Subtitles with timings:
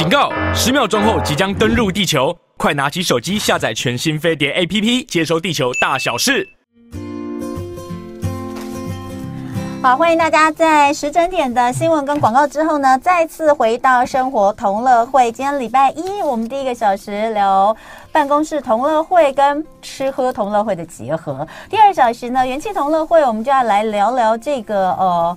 [0.00, 0.32] 警告！
[0.54, 6.48] 十秒钟后即将登陆地球，快拿起手机下载全新飞碟 APP，接收地球大小事。
[9.82, 15.30] 好，欢迎大家在十整点的新闻跟广告之后呢，再次回到生活同乐会。
[15.30, 17.76] 今天礼拜一，我们第一个小时聊
[18.10, 21.46] 办公室同乐会跟吃喝同乐会的结合。
[21.68, 25.36] 第二小时呢，元气同乐会，我们就要来聊聊这个呃。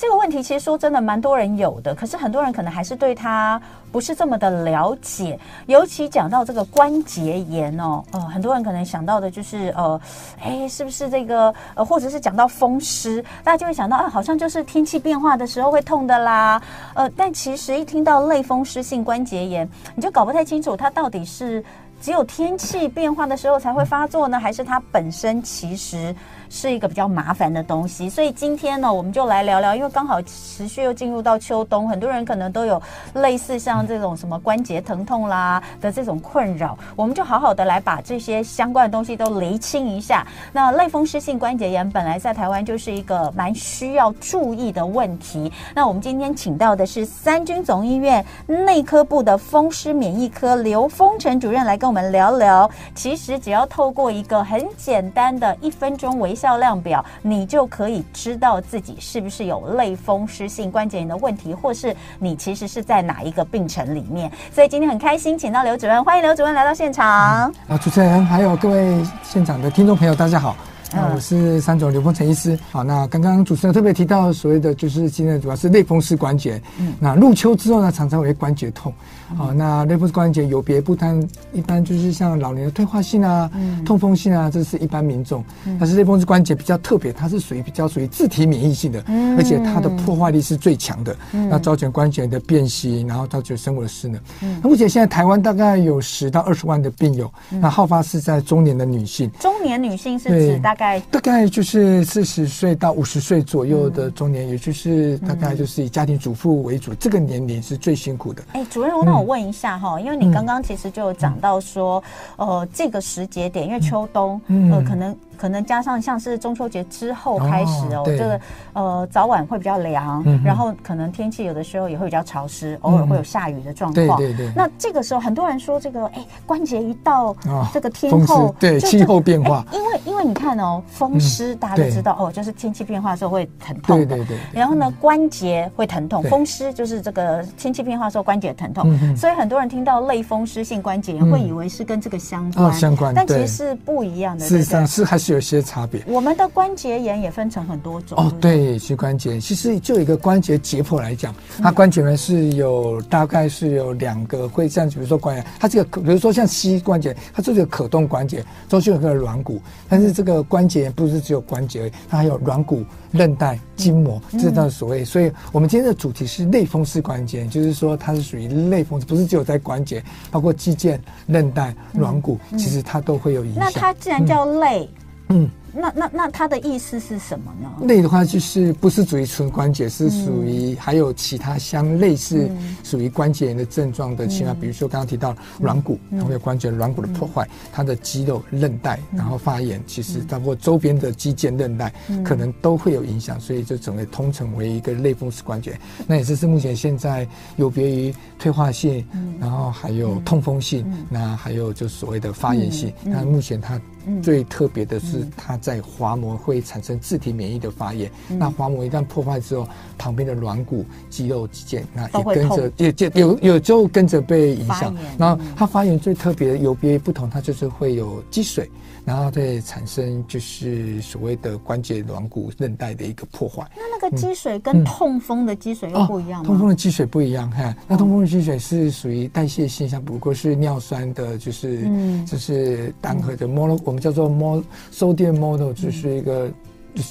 [0.00, 5.38] 这个问题其实说真的蛮多人有的，可是很多人可能还是对他不是这么的了解。
[5.66, 10.00] 尤其讲到这个关节炎哦，呃，很多人可能想到的就是呃，
[10.40, 16.60] 哎，是不是这个呃，或者是讲到风湿，大家就会想到啊，好像就是天气变化的时候会痛的啦。
[16.94, 21.64] 呃，但其实一听到类风湿性关节炎，你就搞不太清楚它到底是
[22.00, 26.14] 只有天气变化的时候才会发作呢，还是它本身其实。
[26.50, 32.80] 是一个比较麻烦的东西，所以今天呢，我们就来聊聊，因为刚好持续又进入到秋冬，很多人可能都有
[33.14, 40.26] 类似像这种什么关节疼痛啦的这种困扰，我们就好好的来把这些相关的东西都厘清一下。
[40.52, 45.52] 那类风湿性关节炎本来在台湾就是一个蛮需要注意的问题。
[45.74, 52.68] 那我们今天请到的是三军总医院内科部的风湿免疫科刘丰成主任来跟我们聊聊。
[52.94, 64.30] 其实只要透过一个很简单的一分钟为效量表，你就可以知道自己是不是有类风湿性关节炎的问题，或是你其实是在哪一个病程里面。
[64.54, 67.06] 所以今天很开心，请到刘主任，欢迎刘主任来到现场。
[67.06, 70.56] 啊，主持人还有各位现场的听众朋友，大家好。
[70.92, 72.58] 啊，我是三总刘峰成医师。
[72.70, 76.58] 好，那刚刚主持人特别提到所谓的，就是今天主要是类风湿关节。
[76.78, 78.90] 嗯，那入秋之后呢，常常会关节痛。
[79.36, 83.50] 好，那类风湿关节有别不单，一般就是像老年的退化性啊、
[83.84, 85.44] 痛风性啊，这是一般民众。
[85.78, 89.04] 但是类风湿关节比较特别，它是属于比较属于自体免疫性的，
[89.36, 91.14] 而且它的破坏力是最强的。
[91.30, 94.18] 那造成关节的变形，然后造成生活的失能。
[94.62, 99.30] 那目前现在台湾大概有十到二十万的病友，那好发是在中年的女性。
[99.38, 100.74] 中年女性是指大。
[100.78, 108.40] 概大概就是四十岁到五十岁左右的中年，嗯、也就是大概就是以家庭主妇为主，嗯、这个年龄是最辛苦的。
[108.52, 112.02] 哎，主任，那我问一下哈，嗯、因为你刚刚其实就有讲到说，
[112.36, 115.16] 嗯、呃，这个时节点，因为秋冬，嗯、呃，可能。
[115.38, 118.40] 可能加上像是中秋节之后开始哦，这个
[118.72, 124.18] 呃早晚会比较凉，然后可能天气有的时候也会比较潮湿，偶尔会有下雨的状况。
[124.18, 124.52] 对对对。
[124.56, 127.32] 那这个时候很多人说这个哎关节一到
[127.72, 133.96] 这个天候，对气候变化，因为因为你看哦风湿大家都知道哦，就是天气变化的时候会疼痛。
[133.96, 134.36] 对对对。
[134.52, 144.44] 然后呢关节会疼痛，风湿就是这个天气变化的时候关节疼痛，所以很多人听到类风湿性关节炎会以为是跟这个相关，相关，但其实是不一样的。
[144.44, 145.28] 事实上是还是。
[145.28, 146.02] 有些差别。
[146.06, 165.04] 我们的关节炎也分成很多种哦，对，膝关节其实就一个关节解剖来讲，它关节炎是有大概是有两个会这样，比如说关节，它这个比如说像膝关节，它这个可动关节，中间有个软骨，但是这个关节不是只有关节，它还有软骨、韧带、筋膜，这叫所谓。
[165.04, 173.64] 所以我们今天的主题是类风湿关节，就是说它是属于类风湿，不是只有在关节，包括肌腱、韧带、软骨，其实它都会有影响。
[173.64, 174.88] 那它既然叫类，
[175.28, 175.48] 嗯。
[175.72, 177.86] 那那那它的意思是什么呢？
[177.86, 182.50] 类的话就是不是属于纯关节，是属于还有其他相类似
[182.82, 191.92] 属于关节炎的症状的其他，比如说刚刚提到软骨，它会有关节软骨的破坏，它的肌肉韧带然后发炎，其实包括周边的肌腱韧带
[192.24, 195.78] 可能都会有影响，所以就整个通称为一个类风湿关节。
[196.06, 199.06] 那也就是目前现在有别于退化性，
[199.40, 202.92] 然后还有痛风性，那还有就所谓的发炎性。
[203.04, 203.80] 那目前它
[204.22, 205.56] 最特别的是它。
[205.58, 214.96] 在滑膜会产生自体免疫的发炎，嗯、那滑膜一旦破坏之后，旁边的软骨、肌肉、肌腱，那也跟着也也有有就跟着被影响。
[215.18, 218.70] 然后它发炎最特别的有别于不同，它就是会有积水，
[219.08, 223.66] 然后再产生就是所谓的关节软骨韧带的一个破坏。
[223.74, 226.44] 那那个积水跟痛风的积水又不一样吗？
[226.44, 234.62] 嗯哦、痛风的积水不一样，哈，那痛风的积水是属于代谢现象，不过是尿酸的，就是、嗯、就是单核的 mono，我们叫做 mo
[234.92, 235.72] sodium mono。
[235.72, 236.50] 就是一个，
[236.94, 237.02] 就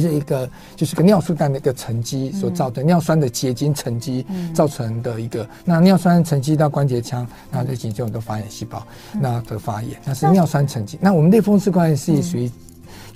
[0.00, 5.46] 是是一个，就是个尿素氮的一个沉积所造成尿酸的结晶沉积造成的一个。
[5.64, 8.86] 那尿酸沉积到关节腔，那就形成很多发炎细胞，
[9.20, 10.98] 那的发炎，那是尿酸沉积。
[11.00, 12.50] 那我们类风湿关节是属于。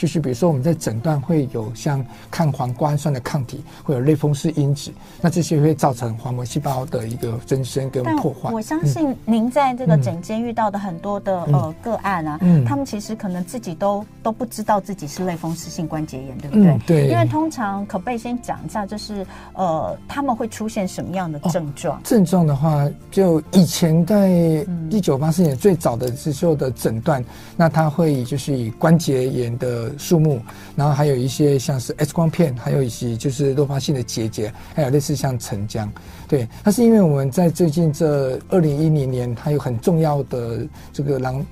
[0.01, 8.51] 就是比如说我们在诊断会有像抗黄瓜氨酸的抗体，会有类风湿因子，那这些会造成黄膜细胞的一个增生跟破坏。
[8.51, 16.67] 我相信您在这个诊间遇到的很多的、嗯、呃个案啊，嗯，他们其实可能自己都都不知道自己是类风湿性关节炎，对不对？
[16.71, 17.09] 嗯、对。
[17.09, 21.99] 因为通常可不可以先讲一下，就是呃他们会出现什么样的症状？
[21.99, 24.31] 哦、症状的话，就以前在
[24.89, 27.25] 一九八四年最早的时候的诊断，嗯、
[27.55, 30.41] 那他会就是以关节炎的树木，
[30.77, 35.89] 然后还有一些像是 X 光片，还有一些就是多发性的结节，还有类似像沉浆。
[36.29, 41.45] 对，那是因为我们在最近这二零一零年，它有很重要的这个狼。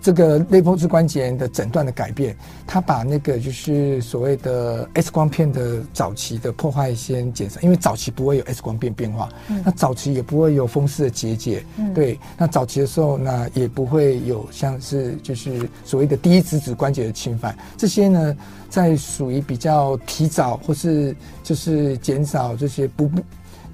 [0.00, 2.36] 这个类风湿关节炎的诊断的改变，
[2.66, 18.36] 它把那个就是所谓的 X 光片的早期的破坏先减少，因为早期不会有 X 光片变化，嗯、那早期也不会有风湿的结节，嗯、对，那早期的时候呢也不会有像是就是所谓的第一指指关节的侵犯，这些呢，
[18.68, 23.10] 在属于比较提早或是就是减少这些不。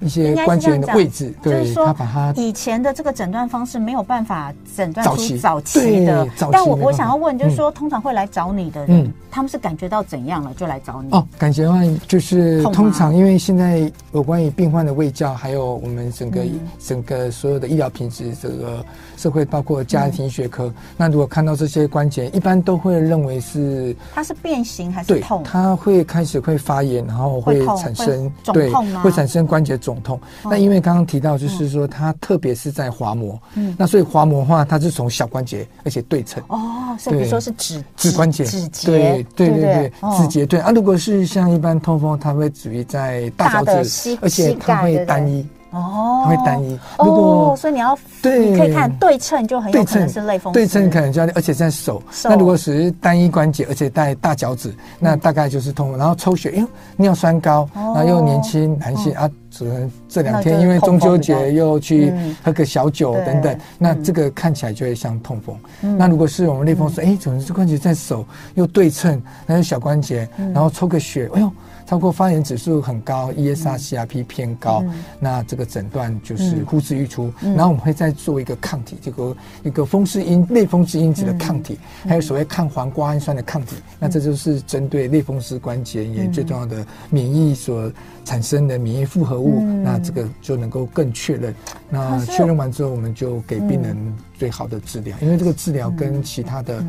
[0.01, 11.09] 一些关节的位置，对，他把它以前的这个诊断方式没有办法诊断出早期的，但我我想要问，就是说，通常会来找你的人，他们是感觉到怎样了就来找你？
[11.11, 16.41] 哦，感觉的话就是通常因为现在有关于病患的卫教，还有我们整个
[16.79, 18.83] 整个所有的医疗品质，这个
[19.15, 25.41] 社会包括家庭学科，那如果看到这些关节，一般都会认为是它是变形还是痛？
[25.43, 28.71] 它会开始会发炎，然后会产生对，
[29.01, 29.75] 会产生关节。
[29.85, 36.43] 肿痛，那因为刚刚提到，就是说它特别是在滑膜，嗯，那所以滑膜的话，它是从小关节，而且对称。
[36.47, 40.59] 哦，所以比如说是指指关节、指节，对对对对，指节对。
[40.59, 40.71] 啊。
[40.71, 45.45] 如果是像一般痛风，它会属于在大脚趾，而且它会单一。
[45.75, 46.79] 哦，它会单一。
[46.97, 50.57] 如果、哦、所以你要对，你可以看对称，就很有可能是类风湿。
[50.57, 52.01] 对称可能就要，而且在手。
[52.11, 55.97] 手那如果是单一关节，而且带大脚趾，那大概就是痛。
[55.97, 65.55] 然后抽血，哎，尿酸高，哦、然后又年轻男性、哦、啊，只能这两天因为中秋节又去喝个小酒等等，那这个看起来就会像痛风。
[65.81, 71.51] 嗯、那如果是我们类风湿，哎，总是这关节在手又对称，那是小关节，然后抽个血，哎呦。
[71.85, 77.31] 超过发炎指数很高，ESR-CRP 偏高，嗯、那这个诊断就是呼之欲出。
[77.41, 83.75] 嗯、然后我们会再做一个抗体，这个一个风湿因类风湿因子的抗体，嗯、还有所谓抗磺瓜氨酸的抗体。
[83.77, 87.91] 嗯、那这就是针对类风湿关节炎最重要的免疫所
[88.23, 89.59] 产生的免疫复合物。
[89.61, 91.53] 嗯、那这个就能够更确认。
[91.89, 93.95] 那确认完之后，我们就给病人
[94.33, 96.83] 最好的治疗，因为这个治疗跟其他的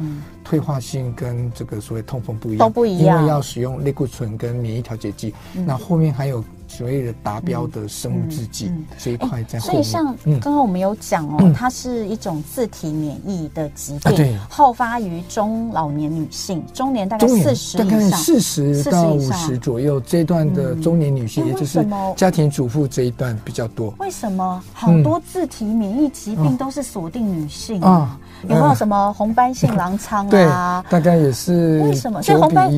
[0.46, 5.34] 退化性跟这个所谓痛风不一样，都不一样，因为要使用类固醇跟免疫调节剂，
[5.66, 6.44] 那后面还有。
[6.68, 10.04] 所谓的达标的生物制剂这一块在后面，所以像
[10.40, 21.86] 刚刚我们有讲哦，它是一种自体免疫的疾病，好发于中老年女性，中年大概四十，大概四十到五十左右这一段的中年女性，也就是
[22.16, 23.94] 家庭主妇这一段比较多。
[23.98, 24.62] 为什么？
[24.72, 28.18] 好多自体免疫疾病都是锁定女性啊？
[28.42, 30.84] 有没有什么红斑性狼疮啊？
[30.90, 32.22] 大概也是为什么？
[32.22, 32.70] 所以红斑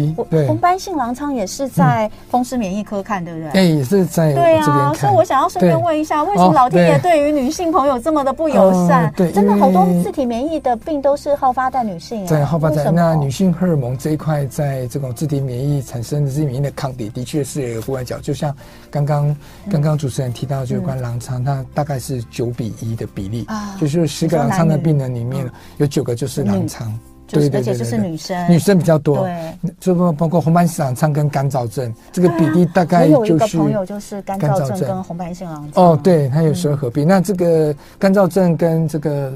[0.46, 3.77] 红斑性狼疮也是在风湿免疫科看，对不对？
[3.78, 9.12] 也是在对啊，所以我想要顺便问一下，为什么老天爷对于女性朋友这么的不友善？
[9.16, 12.26] 对，真的好多自体免疫的病都是好发在女性。
[12.26, 18.19] 对，好发在那女性荷尔蒙这一块，在这种自体免疫产生的自体免疫的抗体，的确是有一个不外角。
[18.19, 18.54] 就像
[18.90, 19.36] 刚刚
[19.70, 23.46] 刚刚主持人提到，就有关狼疮，它大概是九比一的比例，
[23.80, 26.92] 就是十个狼疮的病人里面有九个就是狼疮。
[27.28, 29.19] 对，而且就是女生，女生比较多。
[29.19, 33.16] 对，这包包括红斑性狼疮跟干燥症，这个比例大概就是。
[33.19, 35.92] 我有一个朋友就是干燥症跟红斑性狼疮。
[35.92, 37.06] 哦，对，他有时候合并。
[37.06, 39.32] 那这个干燥症跟这个。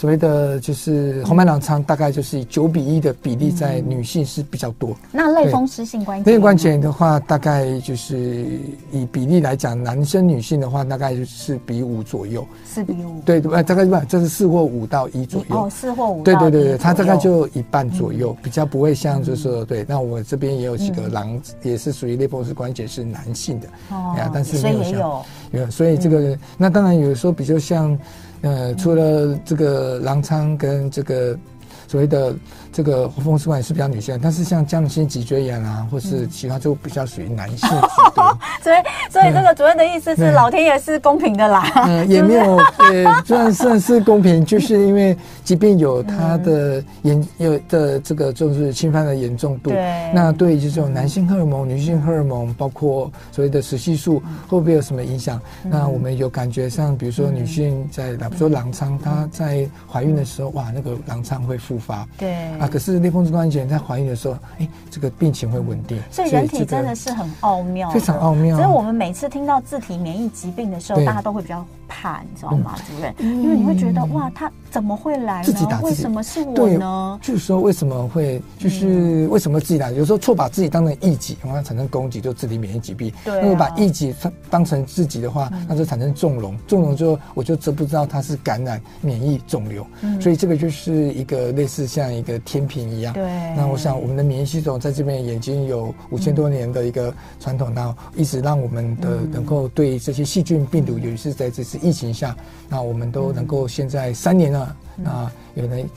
[0.00, 4.96] 所谓的就是红斑狼疮，大概就是以九比一的比例在女性是比较多。
[5.12, 8.46] 那类风湿性关节，类关节炎的话，大概就是
[8.90, 12.46] 以比例来讲，男生女性的话，大概就是四比五左右。
[12.64, 13.20] 四比五。
[13.26, 15.64] 对对，大概不，这是四或五到一左右。
[15.64, 16.22] 哦，四或五。
[16.22, 19.84] 对对对对，它大概就一半左右，比较不会像就是说，对。
[19.86, 23.68] 那我这边也有几个狼，也是属于类风湿关节是男性的。
[23.90, 24.16] 哦。
[24.32, 27.98] 但是没有像，有，所以这个那当然有时候比较像。
[28.42, 31.38] 呃，除了这个狼疮跟这个
[31.86, 32.34] 所谓的。
[32.80, 37.68] 这个风湿关节是比较女性，但是像僵直性脊椎炎啊，或是其他就比较属于男性。
[38.64, 38.76] 所以，
[39.10, 41.70] 所以这个主任的意思是，老天爷是公平的啦。
[41.86, 55.38] 嗯， 也没有，对，算算是公平，就是因为即便有它的严有的这个就是侵犯的严重度，对，那对于这种男性荷尔蒙、女性荷尔蒙，包括所谓的雌激素，会不会有什么影响？
[55.64, 62.30] 那我们有感觉，像比如说女性在，比如说狼疮，她在怀孕的时候，哇，那个狼疮会复发，对。
[62.58, 66.00] 啊，可是类风湿关节炎在怀孕的时候，哎，这个病情会稳定。
[66.10, 68.56] 所以人体真的是很奥妙，非常奥妙。
[68.56, 73.12] 所以我们每次听到自体免疫疾病的时候，大家都会比较怕，你知道吗，主任？
[73.18, 75.44] 因为你会觉得哇，他怎么会来呢？
[75.44, 77.18] 自己打自己，为什么是我呢？
[77.20, 79.90] 就是说为什么会，就是为什么自己打？
[79.90, 83.12] 有时候错把自己当成异己，然后产生攻击，就自体免疫疾病。
[83.24, 84.14] 对，如果把异己
[84.48, 89.84] 当成自己的话，那就产生纵容，纵容之后我就知不知道它是感染免疫肿瘤。
[90.20, 93.12] 所以这个就是一个类似像一个天平一样。
[93.12, 93.24] 对。
[93.56, 102.36] 那我想我们的免疫系统在这边已经有五千多年的一个传统，那一直让我们的能够对这些细菌、病毒，尤其是在这次疫情下，
[102.68, 105.88] 那我们都能够现在三年了，那有人。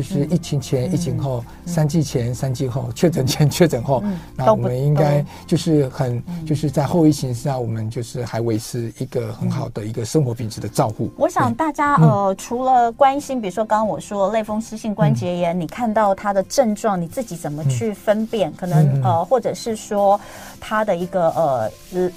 [0.00, 4.02] 就是疫情前、疫情后、三季前、三季后、确诊前、确诊后，
[4.34, 11.10] 那我们应该就是很就是在后疫情下，我们就是还维持一个很好的一个生活品质的照护。
[11.18, 18.50] 我想大家呃，除了关心，比如说刚刚我说类风湿性关节炎，你看到它的症状，你自己怎么去分辨？
[18.56, 20.18] 可能呃，或者是说
[20.58, 21.70] 它的一个呃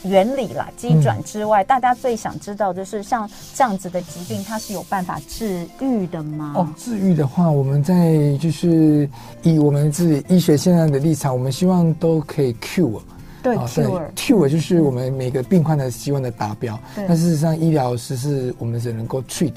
[0.03, 6.53] 原理啦、机转之外，大家最想知道就是像这样子的疾病，它是有办法治愈的吗？
[6.55, 7.63] 哦，治愈的话，我。
[7.63, 9.09] 我们在就是
[9.41, 13.01] 以我们自己医学现在的立场，我们希望都可以 cure，
[13.41, 16.79] 对 cure cure 就是我们每个病患的希望的达标。
[16.95, 19.53] 但事实上，医疗是是我们只能够 treat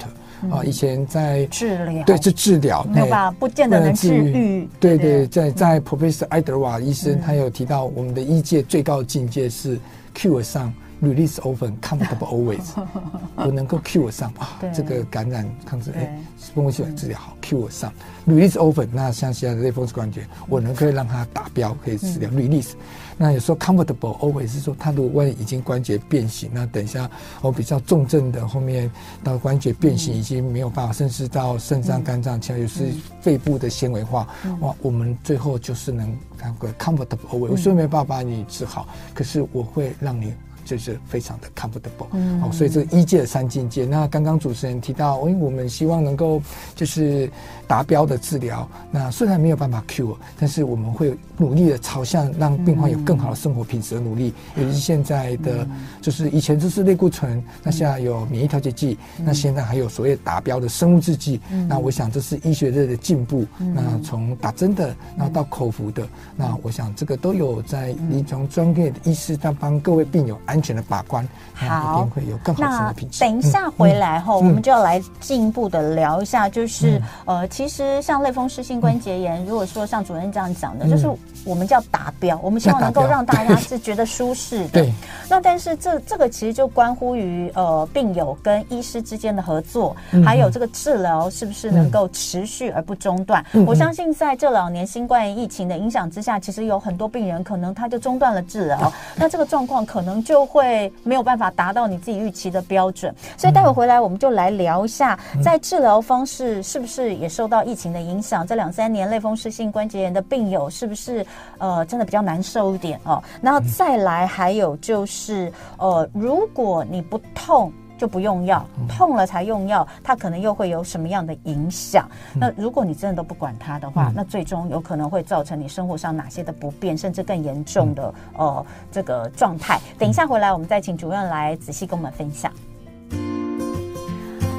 [0.49, 0.63] 啊。
[0.65, 4.67] 以前在治疗，对，是治疗，没有办法，不见得能治愈。
[4.79, 9.77] 对对，在在 Professor 爱德华医生，他有提到，我们的医界最高境界是
[10.15, 10.73] cure 上。
[10.99, 12.65] Release often, comfortable always。
[13.37, 16.19] 我能够 cure 上啊，这个感染抗治哎，
[16.55, 17.93] 蜂窝性治疗好，cure 上。
[18.25, 22.27] Release often，那像现在的类风湿关节，我能可以让它达标，可以治疗。
[22.31, 22.71] Release，
[23.15, 27.07] 那有时候 comfortable always 是说，它如果万一已经关节变形，那等一下
[27.41, 28.89] 我比较重症的后面
[29.23, 34.27] 到关节变形已经没有办法，甚至到肾脏、肝脏，其实有时肺部的纤维化，
[34.61, 36.11] 哇，我们最后就是能
[36.41, 37.51] 那个 comfortable always。
[37.51, 40.33] 我虽然没办法把你治好，可是我会让你。
[40.67, 43.85] 就是非常的 comfortable，嗯，好，所以这是医界的三境界。
[43.85, 46.41] 那刚刚主持人提到，因为我们希望能够
[46.75, 47.31] 就是
[47.65, 48.67] 达标的治疗。
[48.91, 54.33] 那虽然没有办法 cure，但是我们会努力的朝向让病患有更好的生活品质的努力。
[54.57, 55.65] 尤其是现在的，
[56.01, 61.39] 就是以前就是类固醇，那现在有免疫调节剂，那现在还有所谓达标的生物制剂。
[61.69, 63.45] 那我想这是医学界的进步。
[63.57, 66.05] 那从打针的，那到口服的，
[66.35, 70.56] 那我想这个都有在临床专业的医师在帮各位病友安。
[70.57, 73.19] 安全的把关，好，一定会有更好的品质。
[73.19, 81.07] 等一下回来我们就要来进一步的聊一下，就是、嗯、呃，其实像类风湿性关节炎，嗯、如果说像主任这样讲的，嗯、就是
[81.45, 84.69] 我们叫达标，我们希望能够让大家是觉得舒适的。
[84.69, 84.93] 对。
[85.29, 93.45] 那但是这这个其实就关乎于呃病友跟医师之间的合作，嗯、还有这个治疗是不是能够持续而不中断。
[93.53, 100.47] 嗯、我相信在这两年新冠疫情的影响之下，其实有很多病人可能他就中断了治疗，嗯、 那这个状况可能就。
[100.47, 108.47] 会没有办法达到你自己预期的标准，所以待会回来我们就来聊一下，在治疗方式是不是也受到疫情的影响？
[108.47, 111.25] 这两三年类风湿性关节炎的病友是不是
[111.57, 113.23] 呃真的比较难受一点哦？
[113.41, 117.71] 然后再来还有就是呃，如果你不痛。
[117.97, 122.07] 就不用药，痛了才用药，它可能又会有什么样的影响？
[122.35, 129.79] 那如果你真的都不管它的话，那最终有可能会造成你生活上哪些的不便，甚至更严重的呃这个状态。
[129.97, 132.51] 等一下回来，我们再请主任来仔细跟我们分享。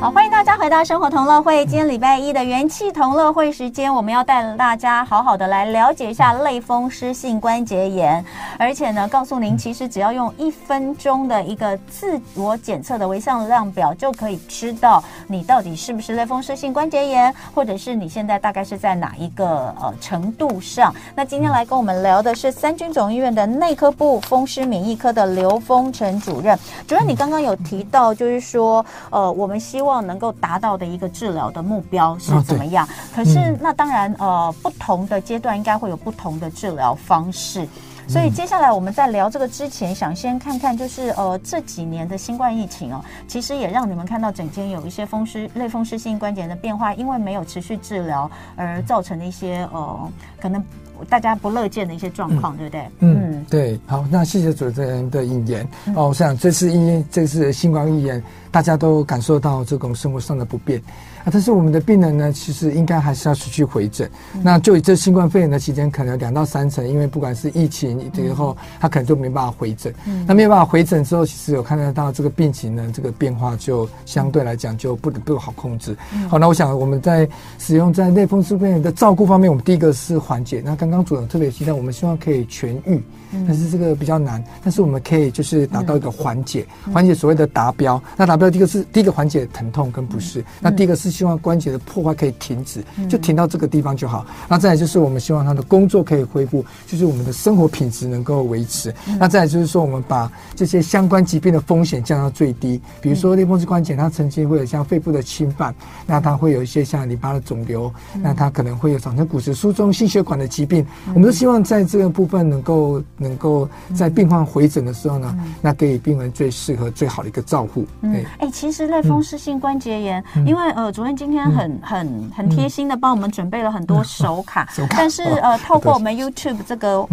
[0.00, 1.66] 好，欢迎大家回到生活同乐会。
[1.66, 8.24] 今天礼拜一的元气同乐会时间，我们要带大家好好的来了解一下类风湿性关节炎，
[8.60, 20.94] 而且呢，告诉您，其实只要用一分钟的一个自我检测的微向量表，就可以知道你到底是不是类风湿性关节炎，或者是你现在大概是在哪一个呃程度上。
[21.16, 26.56] 那今天来跟我们聊的是三军总医院的内科部风湿免疫科的刘丰成主任。
[26.86, 29.87] 主任，你刚刚有提到，就是说，呃，我们希望。
[29.88, 32.86] 希望能够达到的一个治疗的目标是怎么样？
[32.86, 37.66] 哦、可是那当然，呃，不同的阶段应该会有不同的治疗方式。
[38.06, 50.62] 所以接下来我们在聊这个之前，想先看看，就是呃这几年的新冠疫情哦，其实也让你们看到整间有一些风湿类风湿性关节的变化，因为没有持续治疗而造成的一些呃可能。
[51.08, 52.90] 大家不乐见的一些状况，嗯、对不对？
[52.98, 53.17] 嗯，
[53.48, 53.78] 对。
[53.86, 55.68] 好，那谢谢主持人的引言。
[55.86, 60.78] 嗯、哦，我想这次因为这次新冠肺炎，大家都感受到这种生活上的不便
[61.24, 61.30] 啊。
[61.30, 64.10] 但是我们的病人呢，其实应该还是要持续回诊。
[64.34, 69.92] 嗯、那就以这新冠肺炎的期间，可能两到三成，因为不管是疫情以后，他可能就没办法回诊。
[70.06, 75.96] 嗯、那没有办法回诊之后，其实有看得到这个病情呢，这个变化就相对来讲就不不好控制。
[76.14, 80.62] 嗯、好，那我想我们在使用在类风湿病人的照顾方面，我们第一个是缓解。
[80.64, 83.02] 那刚刚主任特别提到，我们希望可以痊愈，
[83.46, 84.42] 但是这个比较难。
[84.62, 88.00] 但是我们可以就是达到一个缓解，缓解所谓的达标。
[88.16, 90.44] 那达标第一个是第一个缓解疼痛跟不适。
[90.60, 91.08] 那第一个是。
[91.18, 94.24] 希望关节的破坏可以停止，就停到这个地方就好。
[94.46, 98.94] 那再来就是我们希望他的工作可以恢复，就是我们的生活品质能够维持。
[99.18, 102.80] 那再来就是说，我们把这些相关疾病的风险降到最低。
[103.00, 105.74] 比如说类风湿关节，它曾经会有像肺部的侵犯，
[106.06, 107.92] 那它会有一些像淋巴的肿瘤，
[108.22, 110.86] 那它可能会有造成骨质疏松、心血管的疾病。
[111.14, 117.86] 我们都希望在这个部分能够能够在病患回诊的时候呢，那给予病人最适合、最好的一个照护。
[118.02, 121.18] 哎，哎，其实类风湿性关节炎，因为呃，主任。
[121.18, 127.04] 今天很很很贴心的帮我们准备了很多手卡， 但是呃，透过我们 YouTube 这个。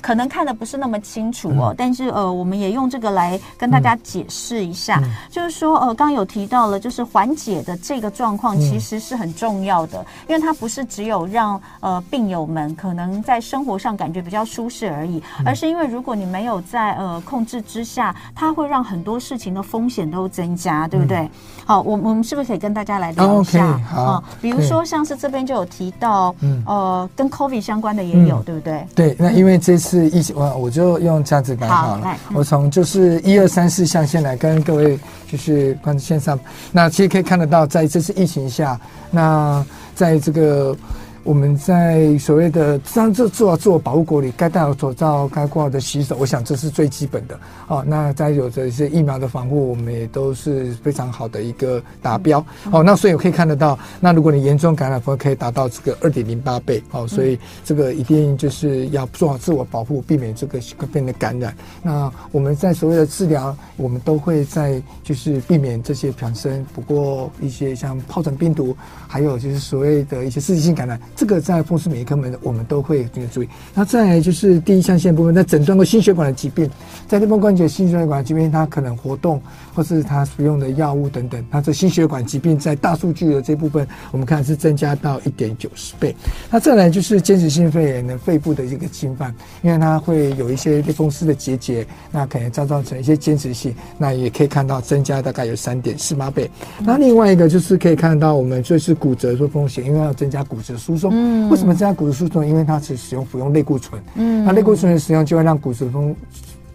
[0.00, 4.98] 可能看的不是那么清楚哦，但是呃，我们也用这个来跟大家解释一下，
[5.30, 21.28] 就是说呃，刚刚有提到了，就是缓解的这个状况其实是很重要的，因为它不是只有让呃病友们可能在生活上感觉比较舒适而已，而是因为如果你没有在呃控制之下，它会让很多事情的风险都增加，对不对？
[21.64, 23.78] 好，我我们是不是可以跟大家来聊一下？
[23.78, 28.86] 好，比如说像是这边就有提到，嗯呃，跟 COVID 相关的也有，对不对？
[28.94, 30.08] 对，那因为这次。
[30.10, 32.06] 疫情，我我就用这样子来好了。
[32.06, 36.38] 好嗯、我从就是一二三四象限来跟各位就是观众线上，
[36.72, 38.78] 那其实可以看得到，在这次疫情下，
[39.10, 39.64] 那
[39.94, 40.76] 在这个。
[41.22, 47.38] 我们在所谓的这做做自我保护国里，该戴好口罩，该挂好的洗手，我想这是最基本的。
[47.68, 52.44] 哦，那再有的一些疫苗的防护，我们也都是非常好的一个达标。
[52.72, 56.82] 哦，那所以我可以看得到，那如果你严重感染，可以达到这个二点零八倍。
[56.90, 60.58] 哦，所以这个一定就是要做好自我保护，避免这个
[60.92, 61.54] 病的感染。
[61.82, 68.74] 那我们在所谓的治疗，我们都会在就是避免这些产生，不过一些像疱疹病毒，
[69.06, 70.98] 还有就是所谓的一些刺激性感染。
[71.16, 73.48] 这个在风湿免疫科门我们都会进行注意。
[73.74, 76.68] 那再来就是第一象限部分，在诊断过心血管的疾病，
[77.06, 79.40] 在类风关节心血管疾病，它可能活动
[79.74, 86.14] 或是它使用的药物等等，它这心血管疾病在大数据的这部分，我们看是增加到一点九十倍。
[86.50, 96.50] 那再来就是间质性肺炎的肺部的一个侵犯，因为它会有一些类风湿的结节，那可能造造成一些间质性，那也可以看到增加大概有三点四八倍。
[96.80, 101.10] 那另外一个就是可以看到我们就是骨折的风险，因为要增加骨质疏松。
[101.12, 102.46] 嗯，为什么增加骨质疏松？
[102.46, 104.00] 因为它是使用服用类固醇。
[104.14, 106.14] 嗯，那类固醇的使用就会让骨质松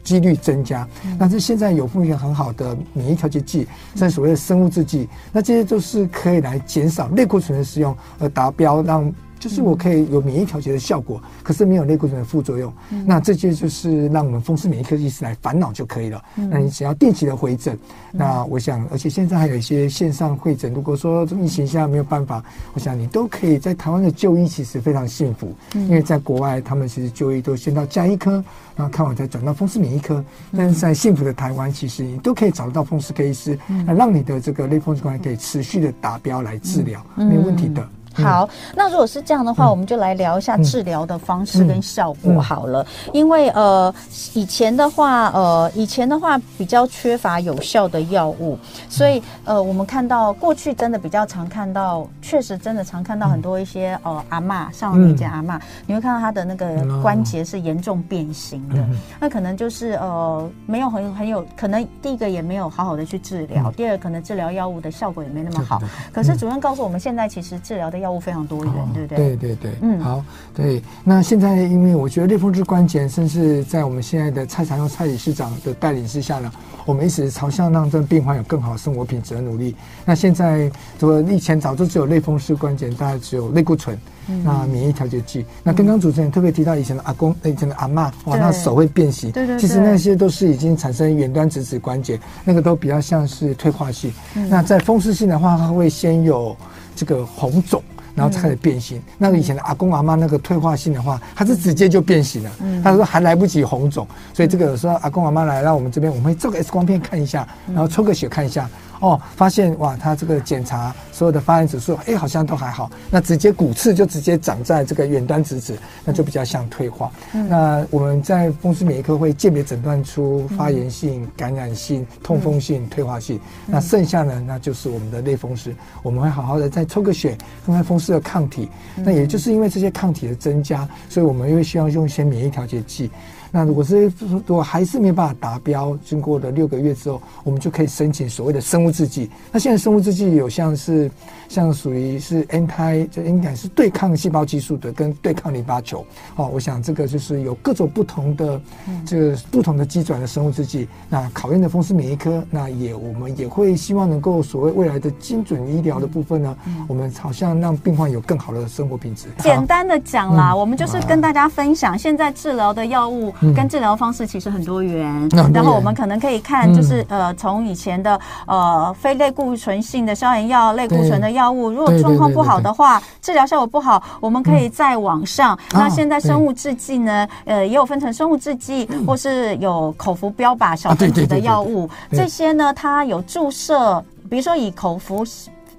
[0.03, 0.87] 几率增加。
[1.05, 9.13] 嗯、但是现在有风险很好的免疫调节剂，在所谓的生物制剂，那这些都是可以来减少类固醇的使用，而达标让。
[9.45, 12.73] 就是我可以有免疫调节的效果，可是没有类固醇的副作用。
[12.89, 16.19] 嗯、那这些就是让我们风湿免疫科医师来烦恼就可以了。
[16.37, 17.75] 嗯、那你只要定期的回诊，
[18.13, 20.73] 嗯、那我想，而且现在还有一些线上会诊。
[20.73, 25.53] 如果说疫情下没有办法，我想你都可以在台湾的就医，其实非常幸福。
[25.75, 28.43] 嗯、因为在国外，他们其实就医都先到加医科，
[28.75, 30.15] 然后看完再转到风湿免疫科。
[30.53, 37.87] 嗯、但是在幸福的台湾，其实你都可以找得到风湿科医师，那、嗯、让你的这个类风湿关节可以持续的达标来治疗，嗯、没有问题的。
[38.15, 42.85] 好，那如果是这样的话，我们就来聊一下治疗的方式跟效果好了。
[43.13, 43.93] 因为呃，
[44.33, 48.57] 以前的话，呃，以前的话比较缺乏有效的药物，
[48.89, 58.75] 所以呃，我们看到过去真的比较常看到，确实真的常看到很多一些呃阿嬷，像我们以前阿嬷，你会看到她的那个关节是严重变形的，
[59.19, 65.81] 那可能就是呃没有很很有可能，第一个也没有好好的去治疗，第二个可能治疗药物的效果也没那么好。
[66.13, 69.17] 可是主任告诉我们，现在其实治疗的药药物非常多元，对不对？
[69.17, 70.81] 对对对，嗯，好，对。
[71.03, 76.51] 那现在，因为我觉得类风湿关节，甚至在我们现在的蔡长祐蔡理事长的带领之下呢，
[76.85, 79.75] 我们一直朝向让这病患有更好的生活品质的努力。
[80.05, 85.43] 那现在，这个以前早就只有类风湿关节，大概只有类固醇，嗯、那免疫调节剂。
[85.63, 94.13] 那刚刚主持人特别提到以前的阿公，以前的阿妈，哇，那手会变形，对对，对，其实那些都是已经产生远端直指关节，那个都比较像是退化性。
[94.35, 96.55] 嗯、那在风湿性的话，它会先有
[96.95, 97.81] 这个红肿。
[98.15, 98.97] 然后才开始变形。
[98.97, 102.51] 嗯、那个以前的阿公阿妈那个退化性的话，它是直接就变形了。
[102.63, 108.67] 嗯，他说还来不及红肿，所以这个有时候阿公阿妈来到我们这边，我们会照个 X 光片看一下，然后抽个血看一下。
[108.99, 112.89] 哦，发现哇，他这个检查所有的发炎指数，哎，好像都还好。
[113.09, 117.11] 那直接骨刺就直接长在这个远端直指，那就比较像退化。
[117.33, 123.37] 嗯、那我们在风湿免疫科会鉴别诊断出发炎性、感染性、痛风性、退化性。
[123.67, 125.75] 嗯、那剩下呢，那就是我们的类风湿。
[126.01, 128.69] 我们会好好的再抽个血，看看风湿的抗体。
[128.95, 133.09] 那也就是因为这些抗体的增加，所以我们又需要用一些免疫调节剂。
[133.55, 139.29] 那如果是如果还是没有办法达标，经过了六个月之后，我们就可以申请所谓的生物制剂。
[139.49, 141.09] 那现在生物制剂有像是
[141.47, 146.05] 像属于是 anti，就应该是对抗细胞激素的，跟对抗淋巴球。
[146.35, 148.59] 哦，我想这个就是有各种不同的
[149.05, 150.85] 这个不同的机转的生物制剂。
[151.07, 156.57] 那考验的风湿免疫科，那也我们也会希望能够所谓未来的精准医疗的部分呢，
[156.89, 159.29] 我们好像让病患有更好的生活品质。
[159.39, 163.33] 简单的讲啦，我们就是跟大家分享现在治疗的药物。
[163.53, 175.57] 跟治疗方式其实很多元，嗯、然后我们可能可以看，就是、嗯、呃，从以前的呃非类固醇性的消炎药、类固醇的药物，如果状况不好的话，治疗效果不好，我们可以再往上。
[175.73, 185.25] 嗯、那现在生物制剂呢，呃，也有分成生物制剂，嗯、或是有口服标靶小分子的药物，这些呢，它有注射，比如说以口服。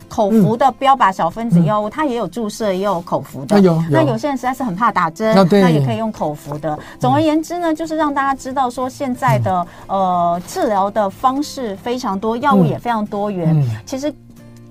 [0.09, 3.61] 口服的标靶小分子药物，嗯、它也有注射，也有口服的。
[3.91, 6.79] 那有些人实在是很怕打针，啊、那也可以用口服的。
[6.99, 13.55] 总而言之呢，就是让大家知道说，现在的、嗯、呃治疗的方式非常多，药物也非常多元。
[13.55, 14.13] 嗯、其实。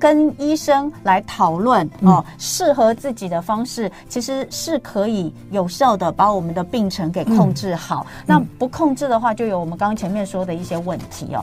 [0.06, 8.06] 跟医生来讨论哦，适合自己的方式，其实是可以有效的把我们的病程给控制好。
[8.24, 11.41] 那不控制的话，就有我们刚刚前面说的一些问题哦。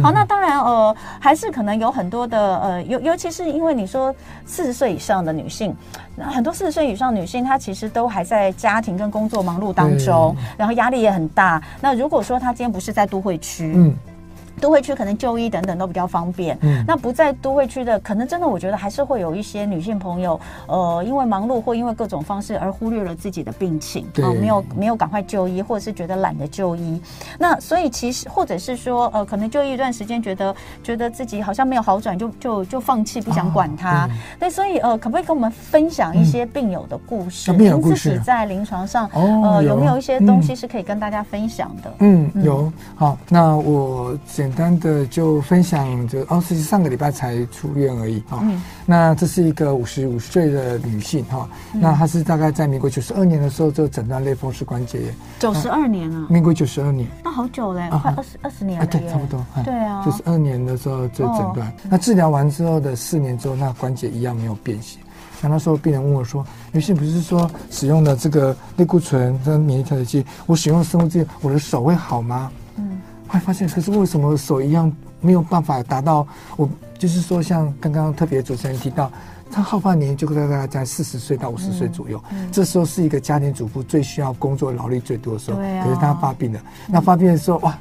[0.00, 4.14] 好，那当然呃，还是可能有很多的呃，尤尤其是因为你说
[4.46, 5.74] 四十岁以上的女性，
[6.14, 11.60] 那很多四十岁以上女性她其实都还在家庭跟工作忙碌当中，然后压力也很大。
[11.80, 13.92] 那如果说她今天不是在都会区，嗯。
[14.60, 16.56] 都会区可能就医等等都比较方便。
[16.62, 27.00] 嗯，那不在都会区的，可能真的我觉得还是会有一些女性朋友，呃，因为忙碌或因为各种方式而忽略了自己的病情，对，没有没有赶快就医，或者是觉得懒得就医。
[27.38, 34.08] 那所以其实或者是说，呃，可能就医一段时间，觉得觉得自己好像没有好转，就就就放弃，不想管它。
[34.38, 37.52] 对所以呃，可不可以跟我们分享一些病友的故事？
[37.52, 41.92] 您自己在临床上，呃，有没有一些东西是可以跟大家分享的？
[42.00, 42.72] 嗯，有。
[42.94, 44.14] 好，那我。
[44.44, 48.40] 简单的就分享，就哦，是上个礼拜才出院而已哈。
[48.42, 51.48] 嗯、那这是一个五十五岁的女性哈。
[51.72, 55.14] 嗯、那她是大概在民国九十二年的时候就诊断类风湿关节炎。
[55.38, 56.26] 九十二年啊？
[56.28, 57.08] 民国九十二年。
[57.24, 58.86] 那好久嘞，啊、快二十二十年了。
[58.86, 59.42] 对，差不多。
[59.64, 60.04] 对啊。
[60.04, 61.66] 九十二年的时候就诊断。
[61.66, 65.00] 哦、那治疗完之后的四年之后，那关节一样没有变形。
[65.40, 72.52] 那那时候病人问我说：“女性不是说使用的这个类固醇跟免疫调节剂，我使用生物剂，我的手会好吗？”
[73.34, 73.40] 嗯。
[73.40, 76.26] 会发现，可是为什么手一样没有办法达到？
[76.56, 79.10] 我就是说，像刚刚特别主持人提到，
[79.50, 85.58] 他好半年就大概在四十岁到五十岁左右，嗯嗯、这时候是一个家庭主妇最需要工作劳力最多的时候。
[85.58, 87.76] 可是他发病了，那发病的时候，哇，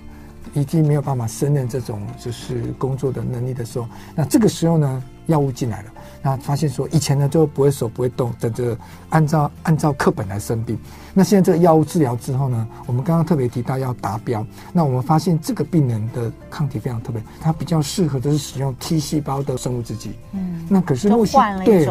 [0.54, 5.93] 已经没有办法胜任这种就是工作的能力的时候，那这个时候呢，药物进来了。
[6.24, 8.76] 那发现说，以前呢就不会手不会动，等着
[9.10, 10.80] 按照按照课本来生病。
[11.14, 14.44] 那现在这个药物治疗之后呢，我们刚刚特别提到要达标。
[14.72, 20.14] 那我们发现这个病人的抗体非常特别，它比较适合的是使用 T 细胞的生物制剂。
[20.32, 21.88] 嗯，那可是目前对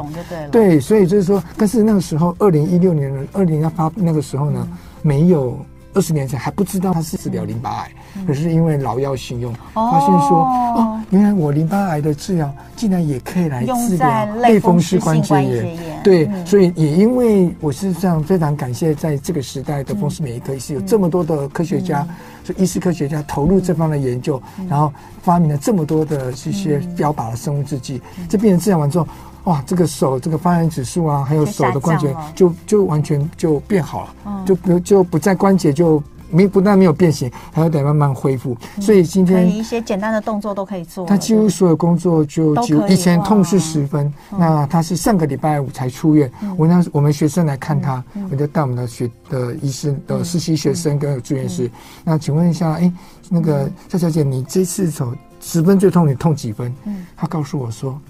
[0.50, 5.64] 对，所以就是说，但是那个时候二零一六年的二零要发那个时候呢，嗯、没有。
[5.94, 10.44] 二十年前还不知道他是治疗淋巴癌，嗯、可是因为老药新用，哦、发现说
[10.76, 16.02] 哦，原来我淋巴癌的治疗竟然也可以来治疗类风湿关节炎。
[16.02, 22.06] 对，嗯、所以也因为我是这样非常感谢，在这个时代的风湿免疫科医师有这么多的科学家，
[22.42, 29.06] 就、嗯、医师科学家投入这方的研究，嗯、然后发明了这么多的这些标靶的生物制剂，嗯、这病人治疗完之后。
[29.44, 36.00] 哇，这个手这个发炎指数啊，还有手的关节就就，完全就变好了，嗯、就不就不在关节就
[36.30, 38.56] 没不但没有变形，还要得慢慢恢复。
[38.76, 41.04] 嗯、所以今天一些简单的动作都可以做。
[41.06, 46.30] 他几乎所有工作就就以前痛是十分，嗯、那他是上个礼拜五才出院。
[46.42, 51.70] 嗯、我那我们学生来看他，嗯、我就带我们的学的医生的实习学生跟住院师。
[52.04, 52.90] 那请问一下，哎，
[53.28, 56.72] 那个夏小姐，你这次手十分最痛，你痛几分？
[56.84, 58.00] 嗯，他告诉我说。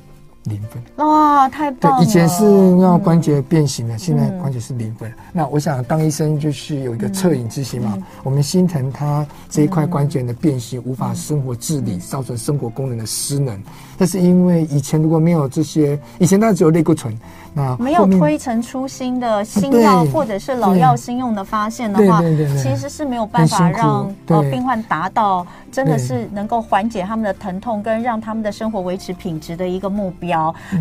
[0.44, 0.82] 零分。
[0.96, 1.98] 哇，太棒了！
[1.98, 2.44] 对，以前是
[2.78, 5.08] 要关节变形的，嗯、现在关节是零分。
[5.10, 7.92] 嗯、那我想当医生就是有一个恻隐之心嘛。
[7.96, 13.60] 嗯、我们心疼他这一块关节的变形，嗯、无法生活自理，造成生活功能的失能。
[13.96, 17.16] 但是因为以前如果没有这些，以前那只有类固醇。
[17.54, 22.22] 那没有推陈出新的新药，或者是老药新用的发现的话，
[22.56, 30.31] 其实是没有办法让呃病患达到真的是能够缓解他们的疼痛，跟让他们的生活维持品质的一个目标。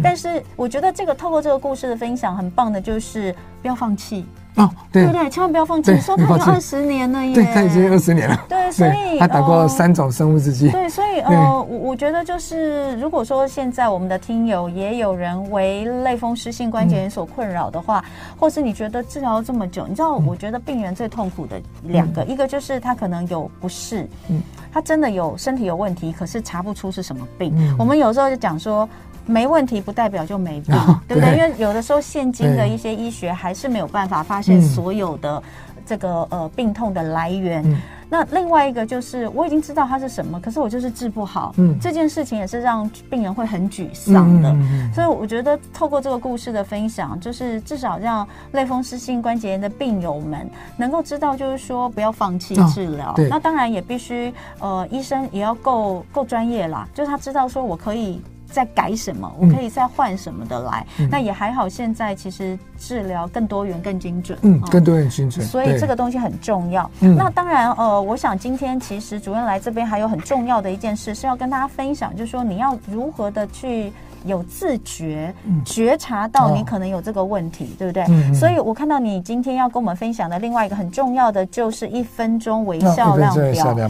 [0.04, 4.26] 但是我觉得这个透过这个故事的分享，很棒的就是不要放弃。
[4.56, 5.98] 哦，对，对对，千万不要放弃。
[6.02, 8.38] 说他已经二十年了耶，对，他已经二十年了。
[8.50, 10.70] 对，所以他打过三种生物制剂。
[10.70, 11.32] 对，所以呃，
[11.70, 18.04] 我我觉得就是，如果说现在我们的听友也有人为类风湿性关节炎所困扰的话，
[18.38, 27.74] 或是你觉得治疗这么久，你知道，我觉得病人最痛苦的两个，一个就是他可能有不适，嗯，他真的有身体有问题，可是查不出是什么病。
[27.80, 28.88] 我们有时候就讲说。
[29.32, 31.38] 没问题不代表就没病，哦、 对不对？
[31.38, 35.42] 因为有的时候现今的一些医学还是没有办法发现所有的
[35.86, 37.64] 这个呃病痛的来源。
[37.66, 37.78] 嗯、
[38.10, 41.54] 那另外一个就是我已经知道它是什么，可是我就是治不好。
[41.58, 44.50] 嗯，这件事情也是让病人会很沮丧的。
[44.50, 53.12] 嗯、所以我觉得透过这个故事的分享，就是至少让类风湿性关节炎的病友们能够知道，就是说不要放弃治疗。
[53.12, 58.22] 哦、那当然也必须呃医生也要够够专业啦，就是他知道说我可以。
[58.52, 59.34] 再改什么？
[59.40, 60.86] 我可以再换什么的来？
[61.00, 61.68] 嗯、那也还好。
[61.68, 64.38] 现在其实治疗更多元、更精准。
[64.42, 65.46] 嗯，更多元、精准。
[65.46, 66.90] 所以这个东西很重要。
[67.00, 73.92] 嗯，那当然，呃，我想今天其实主任来这边还有很重要的一件事是要跟大家分享，就是说你要如何的去。
[74.26, 75.34] 有自觉，
[75.66, 78.34] 觉察到你可能有这个问题，对不对？
[78.34, 83.34] 所以我看到你今天要跟我们分享的另外一个很重要的，就是一分钟微笑量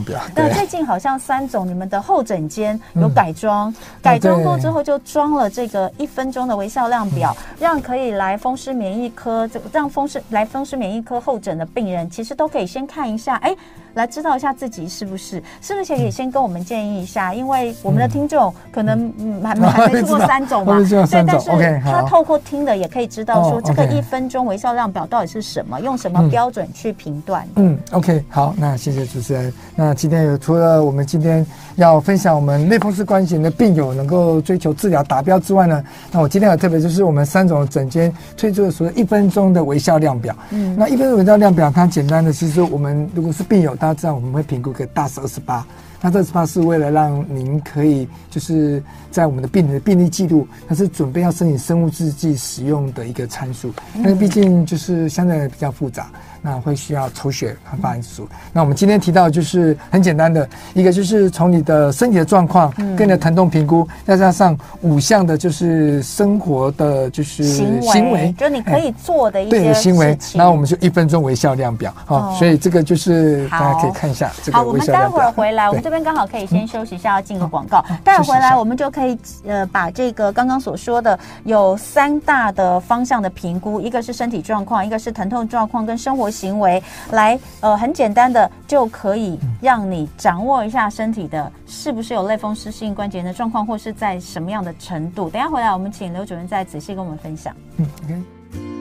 [0.04, 0.22] 表。
[0.36, 13.56] 那最近好像三总你们的候诊间有改装，改装过之后就装了这个一分钟的微笑量表，让可以来风湿免疫科，这让风湿来风湿免疫科候诊的病人，其实都可以先看一下，哎。
[13.94, 17.34] 来知道一下自己是不是，是不是可以先跟我们建议一下？
[17.34, 27.46] 因为我们的听众可能嗯还没还没去过三种嘛，对，但是他透过听的也可以知道说这个一分钟微笑量表到底是什么，用什么标准去评断。
[27.56, 29.54] 嗯，OK，好，那谢谢主持人。
[29.76, 40.34] 那今天有除了我们今天要分享我们类风湿关节炎的病友能够追求治疗达标之外呢，那我今天有特别就是我们三种诊间推出的所谓一分钟的微笑量表。
[40.52, 43.76] 嗯，那一分钟微笑量表它简单的，其实我们如果是病友。
[43.82, 45.66] 大家知道我们会评估个大是二十八，
[46.02, 56.10] 那这二十八是为了让您可以就是在我们的病人的病历记录，它是准备要申请生物制剂使用的一个参数，但是毕竟就是相对比较复杂。
[56.44, 58.28] 那会需要抽血和发癌素。
[58.52, 70.18] 那我们今天提到就是很简单的一个，就是从你的身体的状况跟你的疼痛评估，再加上五项的，就是生活的就是行为，就你可以做的一些对行为。
[70.34, 75.12] 然后我们就一分钟微笑量表，好，所以这个就是大家可以看一下这个微笑量表。
[75.12, 77.86] 好，我们待会儿回来， 我们这边刚好可以先休息一下，要进个广告。
[78.04, 86.32] 待会儿回来，我们就可以呃把这个刚刚所说的有三大的方向的评估，一个是身体状况，一个是疼痛状况跟生活。
[86.32, 95.30] 行为来，呃，很简单的就可以让你掌握一下身体的是不是有类风湿性关节炎的状况，或是在什么样的程度。
[95.30, 97.54] 等一下回来，我们请刘主任再仔细跟我们分享。
[97.76, 98.81] 嗯，OK。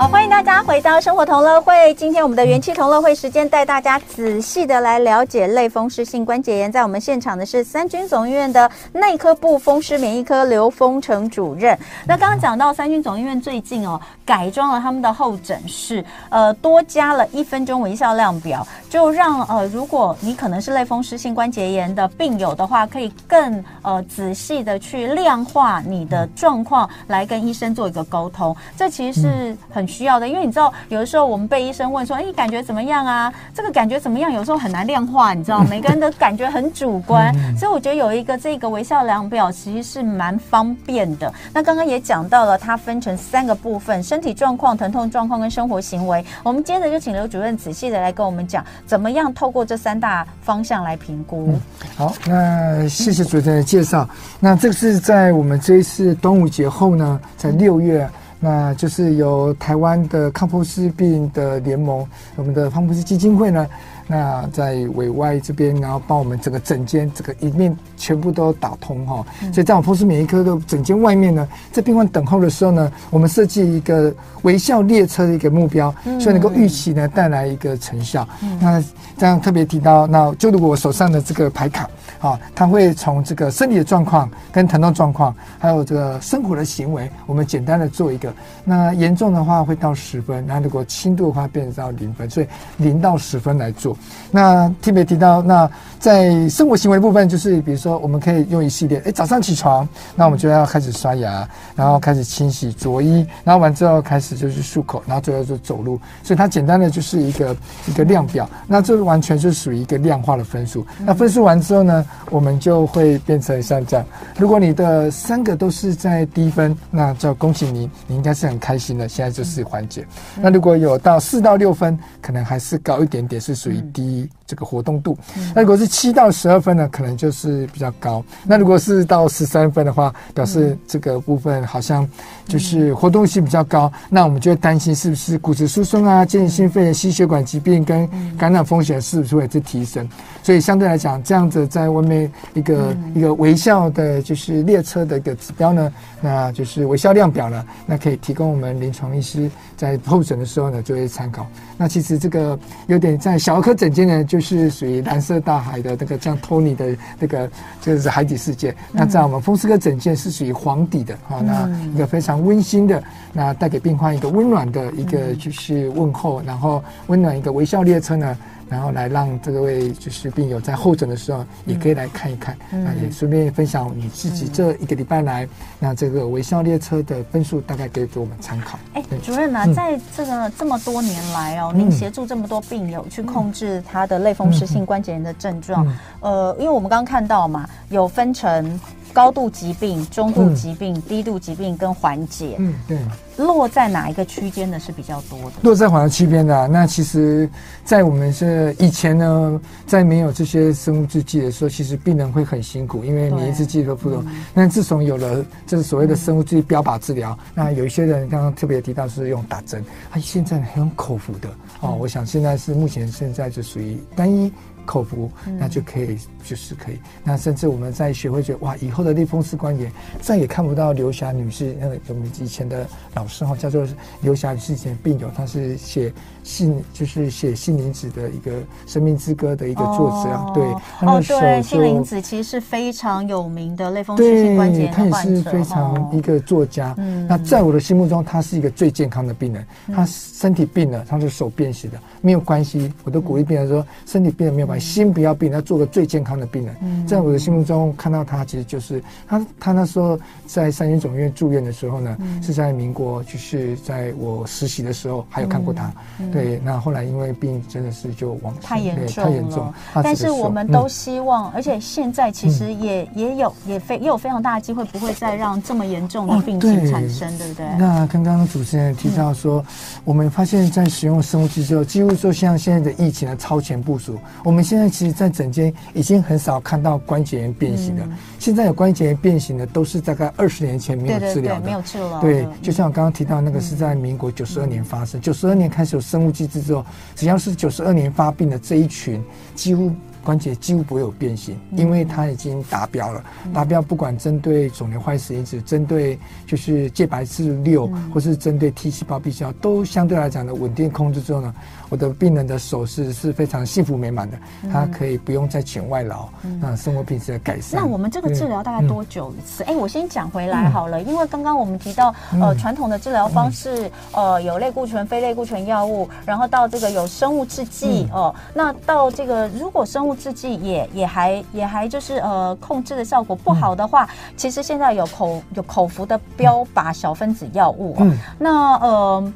[0.00, 1.92] 好，欢迎大家回到生活同乐会。
[1.92, 6.72] 今天我们的元气同乐会时间，带大家仔细的来了解类风湿性关节炎。
[6.72, 11.78] 在我们现场的是三军总医院的内科部风湿免疫科刘丰成主任。
[12.06, 28.56] 那刚刚讲到三军总医院最近哦，改装了他们的候诊室，呃，多加了一分钟微笑量表，就让呃，如果你可能是类风湿性关节炎的病友的话，可以更呃仔细的去量化你的状况，来跟医生做一个沟通。
[28.78, 29.89] 这其实是很。
[29.90, 34.32] 需要的，因为你知道，有的时候我们被医生问说：“哎，你感觉怎么样啊？”这个感觉怎么样？
[34.32, 41.32] 有时候很难量化，你知道， 每个人的感觉很主观，所以我觉得有一个这个微笑量表其实是蛮方便的。
[41.52, 46.24] 那刚刚也讲到了，它分成三个部分：身体状况、疼痛状况跟生活行为。
[46.44, 51.48] 我们接着就请刘主任仔细的来跟我们讲，怎么样透过这三大方向来评估。
[51.48, 51.60] 嗯、
[51.96, 54.08] 好，那谢谢主任的介绍。
[54.38, 58.08] 那这个是在我们这一次端午节后呢，在六月。
[58.40, 63.66] 那就是由台湾的抗风湿病的联盟，我们的抗风湿基金会呢，
[64.10, 69.24] 那在委外这边，然后帮我们整个整间这个一面全部都打通哈。
[69.52, 78.26] 所以在我们风湿免疫科的整间外面呢，在病患等候的时候呢，我们设计一个微笑列车的一个目标，所以能够预期呢带来一个成效。
[78.60, 78.82] 那
[79.16, 81.88] 这样特别提到，那就如果我手上的这个牌卡。
[82.20, 88.30] 啊，它会从这个身体的状况、跟疼痛状况，还有这个生活的行为，我们简单的做一个。
[88.62, 92.46] 那严重的话会到十分，那如果轻度的话变成到零分，所以
[92.76, 93.96] 零到十分来做。
[94.30, 106.00] 那特别提到，那在生活行为的部分，就是比如说我们可以用一系列，诶，早上起床，那我们就要开始刷牙，然后开始清洗着衣，然后完之后开始就是漱口，然后最后就走路。
[106.22, 110.86] 所以它简单的就是一个一个量表，那这完全是属于一个量化的分数。
[111.00, 114.06] 那分数完之后呢，我们就会变成像这样。
[114.38, 119.08] 如果你的三个都是在低分，那就恭喜你，你应该是很开心的。
[119.08, 120.06] 现在就是缓解。
[120.40, 124.30] 那如果有到四到六分，可能还是高一点点，是属于低。
[124.50, 125.16] 这个活动度。
[125.54, 128.24] 那如果是七到十二分呢，可能就是比较高。
[128.44, 132.08] 那如果是到十三分的话，表示这个部分好像
[132.48, 133.92] 就是活动性比较高。
[134.08, 140.08] 那我们就会担心是不是骨质疏松啊、间质性肺炎、心血管疾病跟感染风险是不是会在提升？
[140.42, 151.46] 所以相对来讲，这样子在外面一个、嗯、一个微笑的，就是列车的一个指标呢，那就是微笑量表呢，那可以提供我们临床医师在候诊的时候呢，就会参考。
[151.76, 157.48] 那其实这个有点在小儿科诊间呢，就是属于蓝色大海的那个像托尼的那个
[157.80, 158.74] 就是海底世界。
[158.92, 168.36] 那在我们风湿科诊间是属于黄底的啊，那一个非常温馨的，那带给病患一个温暖的一个就是问候，然后温暖一个微笑列车呢。
[168.70, 175.48] 然后来让这个位就是病友在候诊的时候也可以来看一看，嗯、那也顺便分享你自己这一个礼拜来，嗯、
[175.80, 178.78] 那这个微笑列车的分数大概可以给我们参考。
[178.94, 185.84] 哎，主任呢、啊，嗯、在这个这么多年来哦，您协助这么多病友去控制他的类风湿性关节炎的症状，
[186.20, 188.80] 呃，因为我们刚刚看到嘛，有分成。
[189.12, 192.98] 高度疾病、中度疾病、嗯、低度疾病跟缓解，嗯，对，
[193.36, 195.52] 落在哪一个区间的是比较多的？
[195.62, 197.48] 落在缓解区间的、啊，那其实，
[197.84, 204.24] 在我们是以前呢，在没有这些生物制剂的时候，其实病人会很辛苦，因为每一支剂都不懂。
[204.54, 211.48] 嗯、自从有了就是所谓的生物制剂标靶治疗，嗯、那有一些人刚刚特别提到是用打针，他现在很有口服的
[211.80, 211.90] 哦。
[211.90, 214.52] 嗯、我想现在是目前现在就属于单一。
[214.86, 216.98] 口服，那就可以，就是可以。
[217.22, 219.88] 那甚至我们在学会觉得，哇，以后的类风湿关节
[220.20, 223.86] 再也看不到刘霞女士，那个我们以前的老师哈，叫做
[224.22, 226.12] 刘霞女士以前病友，她是写
[226.42, 228.50] 信，就是写杏林子的一个
[228.86, 230.50] 生命之歌的一个作者啊。
[230.52, 230.64] 对，
[231.02, 236.94] 哦，对，杏林子其实是非常有名的类风湿性关节炎患者，他也是非常一个作家。
[236.98, 239.64] 嗯，那在我的心目中，他是一个最健康的病人。
[239.94, 242.92] 他身体病了，他的手变形的，没有关系。
[243.04, 244.86] 我都鼓励病人说，身体病人没有关系。
[244.86, 246.74] 心不要病，要做个最健康的病人。
[246.82, 249.44] 嗯、在我的心目中，看到他其实就是他。
[249.58, 255.92] 他那时候在三军总院住院的时候呢，嗯、是在民国，就是在我实习的时候，还有看过他。
[256.32, 259.72] 对，那后来因为病真的是就往太严重太严重。
[260.02, 267.66] 但是我们都希望，嗯、而且现在其实也、嗯、也有也非也有非常大的机会，不会再让这么严重的病情产生，哦、对，不对？
[267.78, 269.66] 那刚刚主持人提到说，嗯、
[270.04, 271.48] 我们发现，在使用生物
[271.84, 278.02] 几乎说像现在的疫情的超前部署，我们现在其实，在整间已经很少看到关节炎变形的。
[278.04, 281.60] 嗯、现在有关节炎变形的，都是大概二十年前没有治疗的。
[281.60, 282.20] 对，对，对，没有治疗。
[282.20, 285.20] 对，就像我刚刚提到那个，是在民国九十二年发生。
[285.20, 289.22] 九十二年开始有生物机制之后，只要是九十二年发病的这一群，
[289.54, 289.92] 几乎。
[290.24, 293.22] 关节几乎不会有变形，因为它已经达标了。
[293.52, 301.54] 达标不管针对肿瘤坏死因子，针对就是介白质六，或是针对 T 细胞、B 细胞，都相对来讲的稳定控制之后呢，
[301.88, 304.38] 我的病人的手势是非常幸福美满的。
[304.72, 306.28] 他可以不用再请外劳，
[306.60, 307.80] 那生活品质的改善。
[307.80, 309.64] 那我们这个治疗大概多久一次？
[309.64, 329.32] 哎，我先讲回来好了，因为刚刚我们提到呃传统的治疗方式，呃有类固醇、非类固醇药物，然后到这个有生物制剂哦，那到这个如果生物制剂也也还也还就是呃控制的效果不好的话，嗯、其实现在有口有口服的标靶小分子药物，嗯，那呃，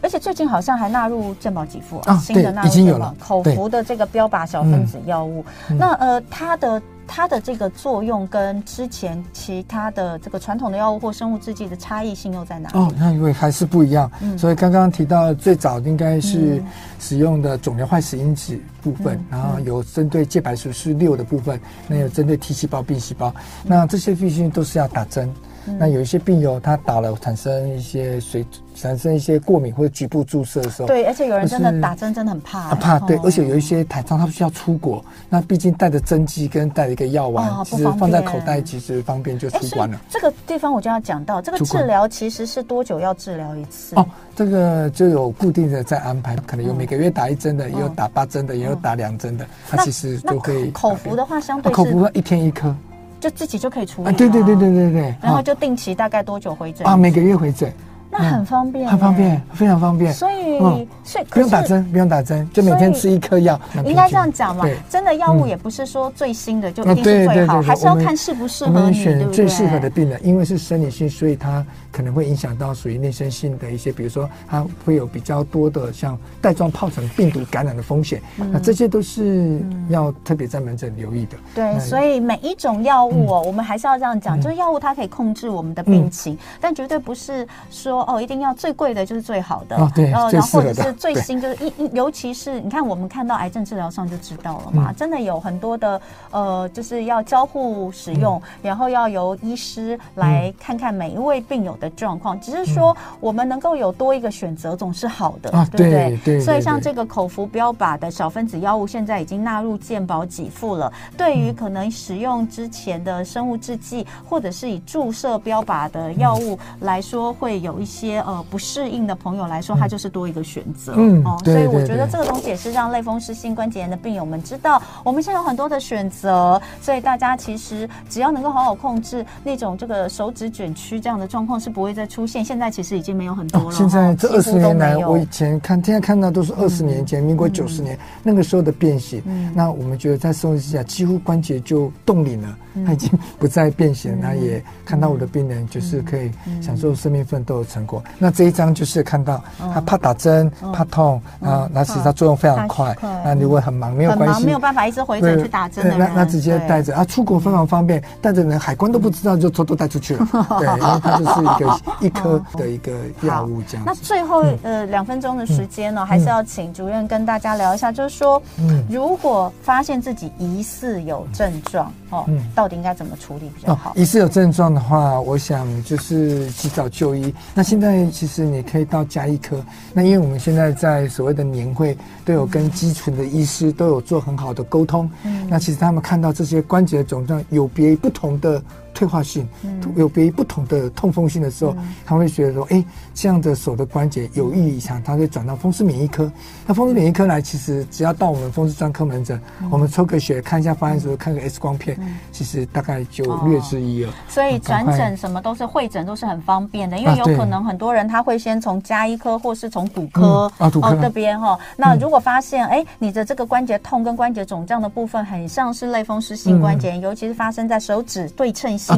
[0.00, 6.80] 而且最近好像还纳入健保给付啊，新的纳入健保口服的这个标靶小分子药物，嗯、那呃它的。
[7.06, 12.78] 它的这个作用跟之前其他的这个传统的药物或生物制剂的差异性又在哪里？
[12.78, 14.10] 哦，那因为还是不一样。
[14.20, 16.62] 嗯，所以刚刚提到最早应该是
[16.98, 23.28] 使用的肿瘤坏死因子部分，嗯、然后有针对介白素是六的部分，那有针对 T 细胞、B 细胞，
[23.64, 25.32] 嗯、那这些必须都是要打针。
[25.66, 28.44] 嗯、那有一些病友他打了产生一些水。
[28.74, 40.00] 产生一些过敏或者局部注射的时候，对，而且有人真的打针真的很怕、欸，怕对，而且有一些台商他需要出国，那毕竟带着针剂跟带着一个药丸，哦、其实放在口袋其实方便就出关了。
[40.08, 43.94] 这个地方我就要讲到，这个治疗其实是多久要治疗一次？
[43.96, 52.74] 哦，这个就有固定的在安排，可能有每个月打一针的，也有打八针的，也有打两针的，它其实就会口服的话，相对口服一天一颗，
[53.22, 54.12] 就自己就可以处理。
[54.14, 56.84] 对对对对对对，然后就定期大概多久回诊？
[56.84, 57.72] 啊，每个月回诊。
[58.10, 60.12] 那很方便，很方便，非常方便。
[60.12, 60.58] 所以，
[61.02, 63.58] 所以不用打针，不用打针，就每天吃一颗药。
[63.86, 64.66] 应该这样讲嘛？
[64.90, 69.34] 真的药物也不是说最新的就一定是最好，还是要看适不适合你，对不对？
[69.34, 78.20] 最适合的病人，因为是生理性，所以它可能会影响到属于内生性的一些，比如说它会有比较多的像带状疱疹病毒感染的风险。
[78.36, 81.36] 那这些都是要特别在门诊留意的。
[81.54, 88.72] 对，所以每一种药物哦，我们还是要这样讲，就是药物它可以控制我们的病情，但绝对不是说哦一定要最。
[88.72, 96.00] 贵的就是最好的，然后然后或者是最新，就是一尤其是你看，我们看到癌症治疗上就知道了嘛，真的有很多的
[96.30, 102.40] 呃，就是要交互使用，然后要由医师来看看每一位病友的状况。
[102.40, 106.40] 只是说我们能够有多一个选择，总是好的，对不对？
[106.40, 110.92] 所以像这个口服标靶的小分子药物，现在已经纳入健保给付了。
[111.18, 120.94] 对于可能使用之前的生物制剂，或者是以注射标靶的药物来说，会有一些呃不适应的朋友来说，它就是多一个选择。
[120.96, 126.60] 嗯，哦，所以我觉得这个东西也是让类风湿性关节炎的病友们知道，我们现在有很多的选择。
[126.80, 132.44] 所以大家其实只要能够好好控制那种这个手指卷曲这样的状况，是不会再出现。
[132.44, 133.72] 现在其实已经没有很多了。
[133.72, 139.22] 现在这二十年来，我以前看，现在看到都是二十年前，民国九十年那个时候的变形。
[139.54, 144.18] 那我们觉得在社会之下，几乎关节就冻龄了，它已经不再变形。
[144.20, 148.02] 那也看到我的病人就是可以享受生命奋斗的成果。
[148.18, 149.42] 那这一张就是看到
[149.72, 152.96] 他怕打针，怕痛啊，那其实它作用非常快。
[153.24, 160.26] 那如果很忙没有关系，没有办法一直回诊去打针的，那那直接带着啊，出国非常方便，带着人海关都不知道就偷偷带出去了。
[160.58, 162.92] 对，然后它就是一个一颗的一个
[163.22, 163.84] 药物这样。
[163.86, 168.42] 那最后呃两分钟的时间呢，还是要请主任跟大家聊一下，就是说，
[168.88, 173.92] 如果发现自己疑似有症状哦，到底应该怎么处理比较好？
[173.96, 177.34] 疑似有症状的话，我想就是及早就医。
[177.54, 178.86] 那现在其实你可以。
[178.92, 181.96] 到家医科，那因为我们现在在所谓的年会
[182.26, 188.60] 都有跟基层的医师都有做很好的沟通，嗯，那其实他们看到这些关节肿胀有别于不同的。
[189.02, 189.48] 退化性，
[189.96, 191.74] 有别于不同的痛风性的时候，
[192.06, 196.30] 他会觉得说，哎，这样的手的关节有异异常，他会转到风湿免疫科。
[196.64, 199.40] 那风湿免疫科来，其实只要到我们风湿专科门诊，
[199.72, 201.98] 我们抽个血，看一下发现时候，看个 X 光片，
[202.30, 204.10] 其实大概就略知一二。
[204.28, 210.94] 所以转诊什么都是会诊都是很方便的，因为有可能很多人他会先从加医科或是从骨科啊骨科。
[211.02, 211.58] 这边哈。
[211.76, 218.62] 那如果发现哎，你的这个关节痛跟关节肿胀的部分很像是类风湿性关节炎，尤其是发生在手指对称。
[218.88, 218.91] 啊，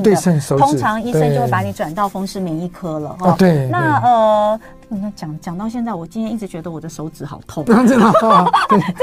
[0.58, 3.16] 通常医生就会把你转到风湿免疫科了。
[3.20, 4.60] 哦，对，那呃。
[4.88, 7.64] 你看，讲讲到现在，我今天一直觉得我的手指好痛。
[7.86, 8.12] 真的，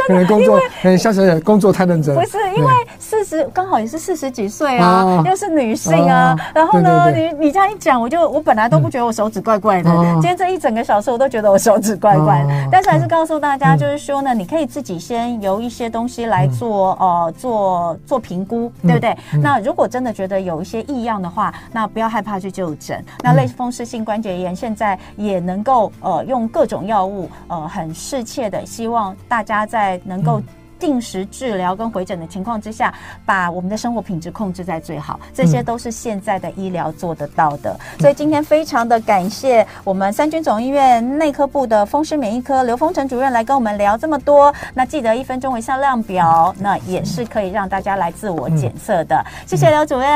[0.07, 2.15] 可能工作，哎，小小工作太认真。
[2.15, 6.35] 不是，因为四十刚好也是四十几岁啊，又是女性啊。
[6.53, 12.69] 然后呢，你你这样一讲，我就我本来都不觉得我手指怪怪的，今天这一整个小时我都觉得我手指怪怪的。
[12.71, 19.17] 但是还是告诉大家，就是说呢，你可以自己先由一些东西来做呃做做评估，对不对？
[19.41, 23.03] 那如果真的觉得有一些异样的话，那不要害怕去就诊。
[23.23, 25.70] 那类风湿性关节炎现在也能够。
[25.71, 30.41] 够呃，用各种药物呃，很适切的，希望大家在能够。
[30.81, 32.91] 定时治疗跟回诊的情况之下，
[33.23, 37.79] 把我们的生活品质控制在最好，这些都是现在的医疗做得到的。
[37.99, 44.51] 所以今天非常的感谢我们三军总医院内科部的风湿免疫科刘丰成主任来跟我们聊这么多。
[44.73, 49.23] 那记得一分钟微笑量表，那也是可以让大家来自我检测的。
[49.45, 50.09] 谢谢刘主任，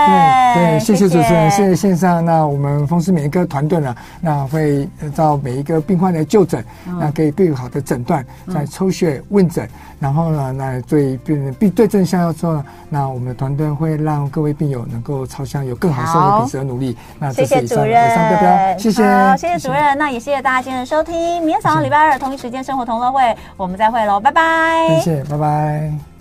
[0.56, 2.26] 对，谢谢主持人，谢谢线上。
[2.26, 10.55] 那我们风湿免疫科团队呢，那会到每一个病患的就诊，那给更好的诊断，再抽血问诊，然后呢。
[10.58, 16.98] 那对病人病对症下药之后，那我们的团队会让各位病友能够朝向有更好生活品质的努力。
[17.20, 19.98] 那谢谢主任，谢谢，好，谢谢主任。
[19.98, 21.16] 那也谢谢大家今天的收听。
[21.42, 25.00] 明天早上礼拜二同一时间生活同乐会，我们再会喽，拜拜。
[25.00, 26.15] 谢谢，拜拜。